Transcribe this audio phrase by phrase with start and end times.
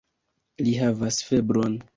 [0.63, 1.81] Li havas febron.